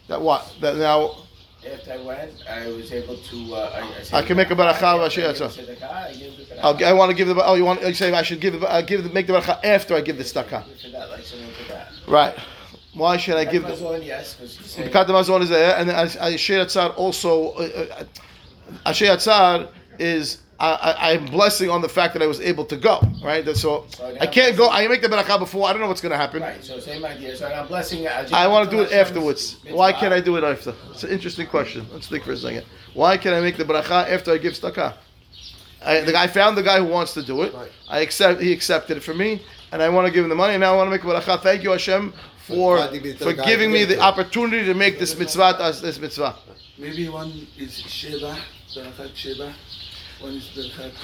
that 0.07 0.21
what? 0.21 0.43
That 0.61 0.75
now, 0.75 1.25
If 1.63 1.89
I 1.89 1.97
went, 2.03 2.31
I 2.47 2.67
was 2.67 2.91
able 2.91 3.17
to. 3.17 3.37
Uh, 3.55 3.81
I, 4.11 4.17
I, 4.17 4.19
I 4.19 4.21
can 4.21 4.37
make 4.37 4.51
a 4.51 4.55
beracha 4.55 4.95
of 4.95 5.01
Asher 5.01 5.21
I 5.21 5.33
Yatzar. 5.33 5.49
I 5.83 6.13
give 6.13 6.37
the 6.37 6.43
beracha. 6.43 6.59
I'll, 6.61 6.85
I 6.85 6.93
want 6.93 7.09
to 7.11 7.17
give 7.17 7.27
the. 7.27 7.35
Oh, 7.43 7.55
you 7.55 7.65
want? 7.65 7.81
You 7.81 7.93
say 7.93 8.13
I 8.13 8.21
should 8.21 8.41
give 8.41 8.59
the. 8.59 8.71
I 8.71 8.81
give 8.81 9.03
the 9.03 9.09
make 9.09 9.27
the 9.27 9.33
beracha 9.33 9.63
after 9.63 9.95
I 9.95 10.01
give 10.01 10.17
the 10.17 10.23
staka. 10.23 10.63
Like 11.11 11.23
someone 11.23 11.51
for 11.53 11.73
that. 11.73 11.91
Right. 12.07 12.35
Why 12.93 13.17
should 13.17 13.35
I 13.35 13.45
give 13.45 13.63
the? 13.63 13.73
Mazon, 13.73 14.05
yes, 14.05 14.35
because 14.35 14.51
say. 14.71 14.89
Mazon 14.89 15.41
is 15.41 15.49
there, 15.49 15.77
and 15.77 15.89
Asher 15.89 16.53
Yatzar 16.53 16.95
also. 16.97 17.51
Uh, 17.53 17.61
uh, 17.61 18.03
Asher 18.85 19.05
Yatzar 19.05 19.69
is. 19.97 20.39
I, 20.59 20.73
I, 20.73 21.11
I'm 21.13 21.25
blessing 21.25 21.69
on 21.69 21.81
the 21.81 21.87
fact 21.87 22.13
that 22.13 22.21
I 22.21 22.27
was 22.27 22.41
able 22.41 22.65
to 22.65 22.75
go. 22.75 23.01
Right. 23.23 23.45
That's 23.45 23.61
so. 23.61 23.85
I 24.19 24.27
can't 24.27 24.57
go. 24.57 24.69
I 24.69 24.87
make 24.87 25.01
the 25.01 25.07
beracha 25.07 25.39
before. 25.39 25.67
I 25.67 25.71
don't 25.71 25.81
know 25.81 25.87
what's 25.87 26.01
going 26.01 26.11
to 26.11 26.17
happen. 26.17 26.41
Right, 26.41 26.61
so 26.63 26.79
same 26.79 27.05
idea. 27.05 27.35
So 27.37 27.47
I'm 27.47 27.67
blessing. 27.67 28.07
I, 28.07 28.27
I 28.33 28.47
want 28.47 28.69
to 28.69 28.75
do 28.75 28.83
it 28.83 28.91
afterwards. 28.91 29.57
Why 29.69 29.93
can't 29.93 30.13
I 30.13 30.19
do 30.19 30.35
it 30.35 30.43
after? 30.43 30.73
It's 30.91 31.03
an 31.03 31.11
interesting 31.11 31.47
question. 31.47 31.85
Let's 31.93 32.07
think 32.07 32.25
for 32.25 32.33
a 32.33 32.37
second. 32.37 32.65
Why 32.93 33.15
can 33.17 33.33
I 33.33 33.39
make 33.39 33.55
the 33.55 33.63
bracha 33.63 34.09
after 34.09 34.33
I 34.33 34.37
give 34.37 34.53
staka? 34.53 34.95
I, 35.81 36.01
the 36.01 36.11
guy 36.11 36.27
found 36.27 36.57
the 36.57 36.63
guy 36.63 36.79
who 36.79 36.87
wants 36.87 37.13
to 37.13 37.23
do 37.23 37.43
it. 37.43 37.55
I 37.87 37.99
accept. 37.99 38.41
He 38.41 38.51
accepted 38.51 38.97
it 38.97 39.03
for 39.03 39.13
me, 39.13 39.41
and 39.71 39.81
I 39.81 39.87
want 39.87 40.07
to 40.07 40.13
give 40.13 40.25
him 40.25 40.29
the 40.29 40.35
money. 40.35 40.55
And 40.55 40.61
now 40.61 40.73
I 40.73 40.75
want 40.75 40.87
to 40.87 40.91
make 40.91 41.03
a 41.03 41.07
bracha. 41.07 41.41
Thank 41.41 41.63
you, 41.63 41.71
Hashem, 41.71 42.13
for 42.47 42.75
Glad 42.75 42.91
to 42.91 42.99
be 42.99 43.11
the 43.13 43.23
for 43.23 43.33
giving 43.33 43.71
me 43.71 43.85
the 43.85 43.99
opportunity 44.01 44.65
to 44.65 44.73
make 44.73 44.99
this 44.99 45.17
mitzvah 45.17 45.57
as 45.61 45.81
this 45.81 45.97
mitzvah. 45.99 46.35
Maybe 46.77 47.07
one 47.07 47.47
is 47.57 47.77
Sheba, 47.77 48.37
Berachat 48.75 49.15
Sheba. 49.15 49.53
One 50.19 50.33
is. 50.33 50.49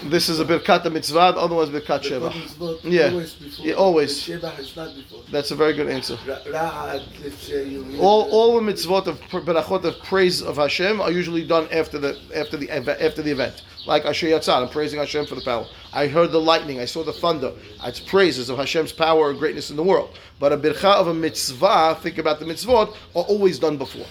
This 0.03 0.27
is 0.29 0.39
a 0.41 0.45
birkat 0.45 0.91
mitzvah. 0.91 1.33
The 1.35 1.39
other 1.39 1.55
one's 1.55 1.69
birkat 1.69 2.03
The 2.03 2.09
sheva. 2.09 2.45
is 2.45 2.59
not 2.59 2.83
Yeah. 2.83 3.09
always 3.09 3.33
before. 3.33 3.65
Yeah, 3.65 3.73
always. 3.75 4.15
The 4.15 4.21
Sheba 4.33 4.53
is 4.59 4.75
not 4.75 4.93
before. 4.95 5.21
That's 5.31 5.51
a 5.51 5.55
very 5.55 5.73
good 5.73 5.87
answer. 5.87 6.17
Ra- 6.27 6.37
Ra'ad, 6.47 7.03
let's 7.23 7.37
say 7.47 7.65
you. 7.67 7.85
All, 7.99 8.29
all 8.31 8.59
the 8.59 8.71
mitzvot 8.73 9.07
of 9.07 9.19
berachot 9.31 9.83
of 9.85 9.99
praise 9.99 10.41
of 10.41 10.57
Hashem 10.57 10.99
are 10.99 11.11
usually 11.11 11.45
done 11.47 11.67
after 11.71 11.97
the 11.97 12.17
after 12.35 12.57
the 12.57 12.69
after 12.71 13.21
the 13.21 13.31
event. 13.31 13.61
Like 13.87 14.03
Asher 14.05 14.27
Yatzar, 14.27 14.63
I'm 14.63 14.69
praising 14.69 14.99
Hashem 14.99 15.27
for 15.27 15.35
the 15.35 15.41
power. 15.41 15.65
I 15.93 16.07
heard 16.07 16.31
the 16.31 16.41
lightning, 16.41 16.79
I 16.79 16.85
saw 16.85 17.03
the 17.03 17.13
thunder. 17.13 17.51
It's 17.83 17.99
praises 17.99 18.49
of 18.49 18.57
Hashem's 18.57 18.91
power 18.91 19.29
and 19.29 19.37
greatness 19.39 19.69
in 19.69 19.75
the 19.77 19.83
world. 19.83 20.09
But 20.39 20.51
a 20.51 20.57
bircha 20.57 20.95
of 20.95 21.07
a 21.07 21.13
mitzvah, 21.13 21.99
think 22.01 22.17
about 22.17 22.39
the 22.39 22.45
mitzvot, 22.45 22.89
are 23.15 23.23
always 23.23 23.59
done 23.59 23.77
before. 23.77 24.07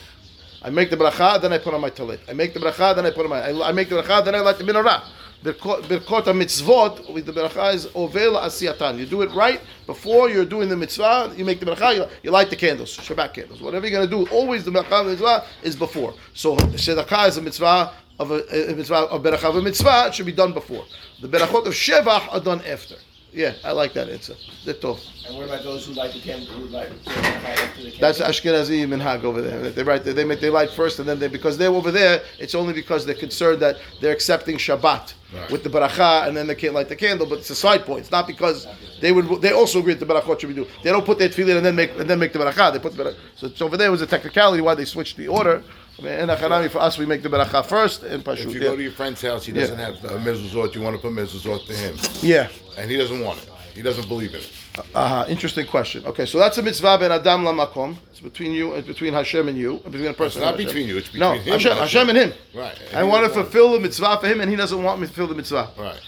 I 0.64 0.70
make 0.70 0.88
the 0.88 0.96
bracha, 0.96 1.40
then 1.42 1.52
I 1.52 1.58
put 1.58 1.74
on 1.74 1.82
my 1.82 1.90
talit. 1.90 2.20
I 2.26 2.32
make 2.32 2.54
the 2.54 2.60
bracha, 2.60 2.96
then 2.96 3.04
I 3.04 3.10
put 3.10 3.24
on 3.24 3.30
my. 3.30 3.40
I, 3.50 3.68
I 3.68 3.72
make 3.72 3.90
the 3.90 3.96
bracha, 3.96 4.24
then 4.24 4.34
I 4.34 4.40
light 4.40 4.56
the 4.56 4.64
menorah. 4.64 5.02
Birkot 5.42 5.82
mitzvot 5.84 7.12
with 7.12 7.26
the 7.26 7.32
bracha 7.32 7.74
is 7.74 7.86
ovel 7.94 8.36
asiyatan. 8.40 8.98
You 8.98 9.04
do 9.04 9.20
it 9.20 9.30
right 9.32 9.60
before 9.86 10.30
you're 10.30 10.46
doing 10.46 10.70
the 10.70 10.76
mitzvah. 10.76 11.34
You 11.36 11.44
make 11.44 11.60
the 11.60 11.66
bracha. 11.66 11.94
You, 11.94 12.06
you 12.22 12.30
light 12.30 12.48
the 12.48 12.56
candles, 12.56 12.96
Shabbat 12.96 13.34
candles. 13.34 13.60
Whatever 13.60 13.86
you're 13.86 14.00
gonna 14.00 14.10
do, 14.10 14.26
always 14.32 14.64
the 14.64 14.70
bracha 14.70 15.04
mitzvah 15.04 15.44
is 15.62 15.76
before. 15.76 16.14
So 16.32 16.56
tzedakah 16.56 17.28
is 17.28 17.36
a 17.36 17.42
mitzvah 17.42 17.92
of 18.18 18.30
a, 18.30 18.70
a 18.72 18.74
mitzvah 18.74 19.10
of 19.10 19.22
bracha 19.22 19.50
of 19.50 19.56
a 19.56 19.62
mitzvah. 19.62 20.06
It 20.06 20.14
should 20.14 20.24
be 20.24 20.32
done 20.32 20.54
before. 20.54 20.86
The 21.20 21.28
berachot 21.28 21.66
of 21.66 21.74
shevach 21.74 22.32
are 22.32 22.40
done 22.40 22.62
after. 22.62 22.94
Yeah, 23.34 23.54
I 23.64 23.72
like 23.72 23.94
that 23.94 24.08
answer. 24.08 24.34
That's 24.64 24.78
tov. 24.78 25.00
And 25.26 25.36
what 25.36 25.46
about 25.46 25.64
those 25.64 25.86
who 25.86 25.92
light 25.94 26.12
the 26.12 26.20
candle, 26.20 26.46
who 26.54 26.66
light 26.66 26.88
the 27.04 27.10
candle 27.10 27.66
the 27.82 27.90
candle? 27.90 27.98
That's 28.00 28.20
Ashkenazi 28.20 28.86
minhag 28.86 29.24
over 29.24 29.42
there. 29.42 29.70
They 29.70 29.82
right 29.82 30.04
they 30.04 30.24
make 30.24 30.40
they 30.40 30.50
light 30.50 30.70
first 30.70 31.00
and 31.00 31.08
then 31.08 31.18
they 31.18 31.26
because 31.26 31.58
they're 31.58 31.70
over 31.70 31.90
there. 31.90 32.22
It's 32.38 32.54
only 32.54 32.72
because 32.72 33.04
they're 33.04 33.16
concerned 33.16 33.60
that 33.60 33.78
they're 34.00 34.12
accepting 34.12 34.56
Shabbat 34.56 35.14
Right. 35.34 35.50
with 35.50 35.64
the 35.64 35.68
baracha 35.68 36.28
and 36.28 36.36
then 36.36 36.46
they 36.46 36.54
can't 36.54 36.74
light 36.74 36.88
the 36.88 36.94
candle. 36.94 37.26
But 37.26 37.38
it's 37.40 37.50
a 37.50 37.56
side 37.56 37.84
point. 37.84 38.00
It's 38.02 38.12
not 38.12 38.28
because 38.28 38.68
they 39.00 39.10
would. 39.10 39.42
They 39.42 39.50
also 39.50 39.80
agree 39.80 39.94
that 39.94 40.06
the 40.06 40.14
barachot 40.14 40.38
should 40.38 40.48
be 40.50 40.54
do. 40.54 40.68
They 40.84 40.90
don't 40.90 41.04
put 41.04 41.18
their 41.18 41.28
tefillin 41.28 41.56
and 41.56 41.66
then 41.66 41.74
make 41.74 41.90
and 41.98 42.08
then 42.08 42.20
make 42.20 42.32
the 42.32 42.38
baracha. 42.38 42.72
They 42.72 42.78
put 42.78 42.96
the 42.96 43.02
baracha. 43.02 43.16
So 43.34 43.48
it's 43.48 43.60
over 43.60 43.76
there 43.76 43.90
was 43.90 44.00
a 44.00 44.06
technicality 44.06 44.62
why 44.62 44.76
they 44.76 44.84
switched 44.84 45.16
the 45.16 45.26
order. 45.26 45.64
In 45.98 46.28
Achanami, 46.28 46.68
for 46.70 46.78
us, 46.78 46.98
we 46.98 47.06
make 47.06 47.22
the 47.22 47.28
baracha 47.28 47.64
first 47.64 48.02
and 48.02 48.24
pashut. 48.24 48.46
If 48.46 48.54
you 48.54 48.60
yeah. 48.60 48.68
go 48.68 48.76
to 48.76 48.82
your 48.82 48.92
friend's 48.92 49.22
house, 49.22 49.46
he 49.46 49.52
doesn't 49.52 49.78
have 49.78 49.94
a 50.04 50.18
mezuzot, 50.18 50.74
you 50.74 50.82
want 50.82 50.96
to 50.96 51.02
put 51.02 51.12
mezuzot 51.12 51.66
to 51.66 51.72
him. 51.72 51.96
yeah. 52.22 52.48
And 52.76 52.90
he 52.90 52.96
doesn't 52.96 53.20
want 53.20 53.42
it. 53.42 53.48
He 53.74 53.82
doesn't 53.82 54.08
believe 54.08 54.34
in 54.34 54.40
it. 54.40 54.52
Uh-huh. 54.94 55.24
Interesting 55.28 55.66
question. 55.66 56.04
Okay, 56.06 56.26
so 56.26 56.38
that's 56.38 56.58
a 56.58 56.62
mitzvah 56.62 56.98
ben 56.98 57.12
adam 57.12 57.44
lamakom. 57.44 57.96
It's 58.10 58.20
between 58.20 58.52
you, 58.52 58.74
it's 58.74 58.86
between 58.86 59.12
Hashem 59.12 59.48
and 59.48 59.56
you, 59.56 59.78
between 59.84 60.06
a 60.06 60.14
person. 60.14 60.42
not 60.42 60.54
and 60.54 60.60
Hashem. 60.60 60.66
between 60.66 60.88
you, 60.88 60.98
it's 60.98 61.14
no 61.14 61.32
him 61.32 61.52
Hashem, 61.52 61.72
and 61.72 61.80
Hashem 61.80 62.06
Hashem. 62.06 62.08
and 62.08 62.18
him. 62.18 62.32
Right. 62.54 62.80
And 62.88 62.98
I 62.98 63.04
want 63.04 63.24
to 63.26 63.30
fulfill 63.30 63.72
the 63.72 63.80
mitzvah 63.80 64.18
for 64.20 64.26
him, 64.26 64.40
and 64.40 64.50
he 64.50 64.56
doesn't 64.56 64.82
want 64.82 65.00
me 65.00 65.06
to 65.06 65.12
fulfill 65.12 65.28
the 65.28 65.34
mitzvah. 65.36 65.70
Right. 65.78 66.00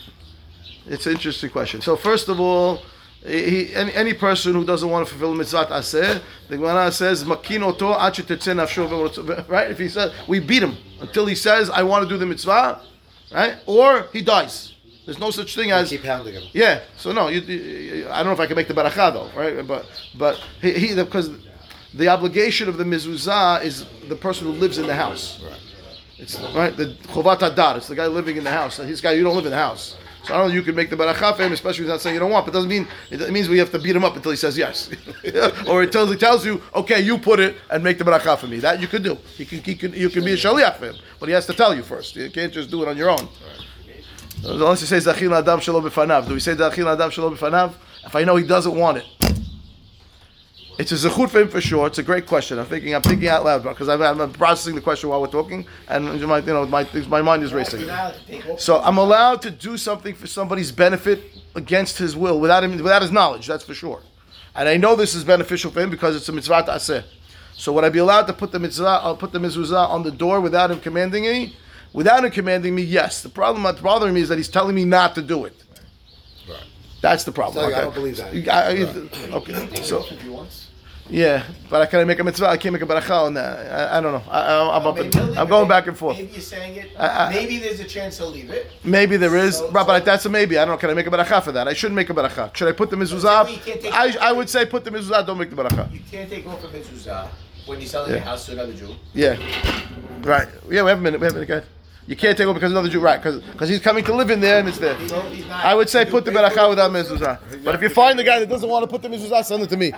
It's 0.86 1.06
an 1.06 1.12
interesting 1.12 1.50
question. 1.50 1.80
So 1.80 1.96
first 1.96 2.28
of 2.28 2.38
all, 2.40 2.82
he, 3.24 3.74
any, 3.74 3.92
any 3.94 4.14
person 4.14 4.54
who 4.54 4.64
doesn't 4.64 4.88
want 4.88 5.06
to 5.06 5.12
fulfill 5.12 5.32
the 5.32 5.38
mitzvah 5.38 5.66
aseh, 5.66 6.22
the 6.48 6.56
Gemara 6.56 6.92
says 6.92 7.24
makin 7.24 7.62
oto 7.62 7.92
ad 7.98 8.14
shetetzeh 8.14 8.54
nafsho 8.54 8.88
v'rotz-" 8.88 9.48
right. 9.48 9.70
If 9.70 9.78
he 9.78 9.88
says 9.88 10.12
we 10.28 10.40
beat 10.40 10.62
him 10.62 10.76
until 11.00 11.26
he 11.26 11.34
says 11.34 11.70
I 11.70 11.82
want 11.82 12.04
to 12.04 12.08
do 12.08 12.18
the 12.18 12.26
mitzvah, 12.26 12.82
right, 13.32 13.56
or 13.66 14.06
he 14.12 14.22
dies. 14.22 14.74
There's 15.04 15.18
no 15.20 15.30
such 15.30 15.54
thing 15.54 15.70
as 15.70 15.90
Keep 15.90 16.02
hounding 16.02 16.34
him. 16.34 16.42
yeah. 16.52 16.80
So 16.96 17.12
no, 17.12 17.28
you, 17.28 17.40
you, 17.40 18.08
I 18.10 18.18
don't 18.18 18.26
know 18.26 18.32
if 18.32 18.40
I 18.40 18.46
can 18.46 18.56
make 18.56 18.68
the 18.68 18.74
baracha 18.74 19.12
though, 19.12 19.30
right? 19.38 19.66
But 19.66 19.86
but 20.16 20.40
he, 20.60 20.72
he 20.72 20.94
because 20.94 21.30
the 21.94 22.08
obligation 22.08 22.68
of 22.68 22.76
the 22.76 22.84
mezuzah 22.84 23.62
is 23.62 23.86
the 24.08 24.16
person 24.16 24.46
who 24.46 24.52
lives 24.52 24.78
in 24.78 24.86
the 24.86 24.94
house. 24.94 25.40
Right. 25.42 25.60
It's 26.18 26.40
right 26.54 26.76
the 26.76 26.94
chovat 27.08 27.38
hadar. 27.38 27.76
It's 27.76 27.88
the 27.88 27.94
guy 27.94 28.06
living 28.06 28.36
in 28.36 28.44
the 28.44 28.50
house. 28.50 28.78
His 28.78 29.00
guy, 29.00 29.12
you 29.12 29.22
don't 29.22 29.36
live 29.36 29.46
in 29.46 29.52
the 29.52 29.56
house. 29.56 29.96
So 30.26 30.34
I 30.34 30.38
don't 30.38 30.48
know. 30.48 30.54
You 30.54 30.62
can 30.62 30.74
make 30.74 30.90
the 30.90 30.96
baracha 30.96 31.36
for 31.36 31.42
him, 31.44 31.52
especially 31.52 31.86
not 31.86 32.00
saying 32.00 32.14
you 32.14 32.20
don't 32.20 32.32
want. 32.32 32.46
But 32.46 32.50
it 32.52 32.54
doesn't 32.54 32.70
mean 32.70 32.88
it 33.10 33.30
means 33.30 33.48
we 33.48 33.58
have 33.58 33.70
to 33.70 33.78
beat 33.78 33.94
him 33.94 34.04
up 34.04 34.16
until 34.16 34.32
he 34.32 34.36
says 34.36 34.58
yes, 34.58 34.90
or 35.68 35.84
it 35.84 35.92
tells 35.92 36.10
he 36.10 36.16
tells 36.16 36.44
you, 36.44 36.60
okay, 36.74 37.00
you 37.00 37.16
put 37.16 37.38
it 37.38 37.56
and 37.70 37.84
make 37.84 37.98
the 37.98 38.04
baracha 38.04 38.36
for 38.36 38.48
me. 38.48 38.58
That 38.58 38.80
you 38.80 38.88
could 38.88 39.04
do. 39.04 39.16
He 39.36 39.44
can, 39.44 39.62
he 39.62 39.76
can 39.76 39.92
you 39.92 40.10
can 40.10 40.24
be 40.24 40.32
a 40.32 40.36
shaliach 40.36 40.78
for 40.78 40.86
him, 40.86 40.96
but 41.20 41.28
he 41.28 41.34
has 41.34 41.46
to 41.46 41.52
tell 41.52 41.74
you 41.74 41.82
first. 41.82 42.16
You 42.16 42.30
can't 42.30 42.52
just 42.52 42.70
do 42.70 42.82
it 42.82 42.88
on 42.88 42.96
your 42.96 43.10
own. 43.10 43.28
Unless 44.44 44.80
he 44.80 44.86
says 44.86 45.06
Adam. 45.06 46.28
Do 46.28 46.34
we 46.34 46.40
say 46.40 46.52
Adam? 46.52 47.74
If 48.04 48.14
I 48.14 48.24
know 48.24 48.36
he 48.36 48.46
doesn't 48.46 48.76
want 48.76 48.98
it. 48.98 49.45
It's 50.78 50.92
a 50.92 50.94
zechut 50.94 51.30
for 51.30 51.40
him 51.40 51.48
for 51.48 51.60
sure. 51.60 51.86
It's 51.86 51.98
a 51.98 52.02
great 52.02 52.26
question. 52.26 52.58
I'm 52.58 52.66
thinking. 52.66 52.94
I'm 52.94 53.02
thinking 53.02 53.28
out 53.28 53.44
loud 53.44 53.62
because 53.62 53.88
I'm, 53.88 54.02
I'm 54.02 54.32
processing 54.32 54.74
the 54.74 54.82
question 54.82 55.08
while 55.08 55.22
we're 55.22 55.28
talking, 55.28 55.66
and 55.88 56.04
my, 56.22 56.38
you 56.38 56.46
know, 56.46 56.66
my, 56.66 56.86
my 57.08 57.22
mind 57.22 57.42
is 57.42 57.54
racing. 57.54 57.88
So 58.58 58.80
I'm 58.80 58.98
allowed 58.98 59.40
to 59.42 59.50
do 59.50 59.78
something 59.78 60.14
for 60.14 60.26
somebody's 60.26 60.70
benefit 60.72 61.24
against 61.54 61.96
his 61.96 62.14
will, 62.14 62.38
without 62.40 62.62
him, 62.62 62.76
without 62.76 63.00
his 63.00 63.10
knowledge. 63.10 63.46
That's 63.46 63.64
for 63.64 63.74
sure. 63.74 64.02
And 64.54 64.68
I 64.68 64.76
know 64.76 64.96
this 64.96 65.14
is 65.14 65.24
beneficial 65.24 65.70
for 65.70 65.80
him 65.80 65.90
because 65.90 66.14
it's 66.14 66.28
a 66.28 66.32
mitzvah 66.32 66.64
aseh. 66.64 67.04
So 67.54 67.72
would 67.72 67.84
I 67.84 67.88
be 67.88 67.98
allowed 67.98 68.26
to 68.26 68.34
put 68.34 68.52
the 68.52 68.58
mitzvah, 68.58 69.00
I'll 69.02 69.16
put 69.16 69.32
the 69.32 69.38
mezuzah 69.38 69.88
on 69.88 70.02
the 70.02 70.10
door 70.10 70.42
without 70.42 70.70
him 70.70 70.80
commanding 70.80 71.22
me? 71.24 71.56
Without 71.94 72.22
him 72.22 72.30
commanding 72.30 72.74
me, 72.74 72.82
yes. 72.82 73.22
The 73.22 73.30
problem 73.30 73.62
that's 73.62 73.80
bothering 73.80 74.12
me 74.12 74.20
is 74.20 74.28
that 74.28 74.36
he's 74.36 74.48
telling 74.48 74.74
me 74.74 74.84
not 74.84 75.14
to 75.14 75.22
do 75.22 75.46
it. 75.46 75.62
Right. 77.02 77.10
That's 77.10 77.24
the 77.24 77.32
problem. 77.32 77.70
So, 77.70 77.76
I 77.76 77.80
don't 77.82 77.94
believe 77.94 78.16
that. 78.16 78.32
You- 78.34 78.50
I- 78.50 78.72
I- 79.32 79.36
okay. 79.36 79.82
So 79.82 80.04
yeah, 81.08 81.44
but 81.70 81.82
I 81.82 81.86
can't 81.86 82.04
make 82.08 82.18
a 82.18 82.24
mitzvah. 82.24 82.48
I 82.48 82.56
can't 82.56 82.72
make 82.72 82.82
a 82.82 82.86
baracha 82.86 83.26
on 83.26 83.34
that. 83.34 83.92
I, 83.92 83.98
I 83.98 84.00
don't 84.00 84.12
know. 84.12 84.24
I, 84.28 84.40
I, 84.40 84.76
I'm, 84.76 84.86
up, 84.88 84.96
Maybe 84.96 85.16
he'll 85.16 85.38
I'm 85.38 85.46
going 85.48 85.62
Maybe- 85.62 85.68
back 85.68 85.86
and 85.86 85.96
forth. 85.96 86.16
Maybe 86.16 86.32
you're 86.32 86.40
saying 86.40 86.74
it. 86.76 86.90
I- 86.98 87.26
I- 87.26 87.30
maybe 87.32 87.58
there's 87.58 87.78
a 87.78 87.84
chance 87.84 88.18
he'll 88.18 88.30
leave 88.30 88.50
it. 88.50 88.72
Maybe 88.82 89.16
there 89.16 89.36
is, 89.36 89.58
So- 89.58 89.70
but, 89.70 89.86
but 89.86 90.00
so- 90.00 90.04
that's 90.04 90.26
a 90.26 90.28
maybe. 90.28 90.58
I 90.58 90.64
don't 90.64 90.74
know. 90.74 90.78
Can 90.78 90.90
I 90.90 90.94
make 90.94 91.06
a 91.06 91.10
baracha 91.10 91.42
for 91.44 91.52
that? 91.52 91.68
I 91.68 91.74
shouldn't 91.74 91.94
make 91.94 92.10
a 92.10 92.14
baracha. 92.14 92.52
Should 92.56 92.66
I 92.68 92.72
put 92.72 92.90
the 92.90 92.96
mezuzah? 92.96 93.48
You 93.52 93.58
can't 93.58 93.80
take- 93.80 93.92
I, 93.94 94.16
I 94.30 94.32
would 94.32 94.48
say 94.50 94.66
put 94.66 94.84
the 94.84 94.90
mezuzah. 94.90 95.24
Don't 95.24 95.38
make 95.38 95.50
the 95.50 95.56
baracha. 95.62 95.92
You 95.92 96.00
can't 96.10 96.28
take 96.28 96.44
off 96.46 96.64
a 96.64 96.68
mitzvah 96.72 97.30
when 97.66 97.78
you're 97.78 97.88
selling 97.88 98.10
Yeah. 98.10 98.16
your 98.16 98.24
house 98.24 98.46
to 98.46 98.52
another 98.52 98.72
Jew. 98.72 98.96
Yeah, 99.14 99.36
right. 100.22 100.48
Yeah, 100.68 100.82
we 100.82 100.88
have 100.88 100.98
a 100.98 101.02
minute. 101.02 101.20
We 101.20 101.26
have 101.26 101.34
a 101.34 101.38
minute. 101.38 101.46
Go 101.48 101.56
ahead. 101.58 101.68
You 102.08 102.14
can't 102.14 102.38
take 102.38 102.46
over 102.46 102.54
because 102.54 102.70
another 102.70 102.88
Jew, 102.88 103.00
right? 103.00 103.20
Because 103.20 103.68
he's 103.68 103.80
coming 103.80 104.04
to 104.04 104.14
live 104.14 104.30
in 104.30 104.40
there 104.40 104.60
and 104.60 104.68
it's 104.68 104.78
there. 104.78 104.96
I 105.50 105.74
would 105.74 105.88
say 105.88 106.04
put 106.04 106.24
the 106.24 106.30
baracha 106.30 106.68
without 106.68 106.92
mezuzah. 106.92 107.64
But 107.64 107.74
if 107.74 107.82
you 107.82 107.88
find 107.88 108.16
the 108.16 108.22
guy 108.22 108.38
that 108.38 108.48
doesn't 108.48 108.68
want 108.68 108.84
to 108.84 108.86
put 108.86 109.02
the 109.02 109.08
mezuzah, 109.08 109.44
send 109.44 109.64
it 109.64 109.70
to 109.70 109.76
me. 109.76 109.92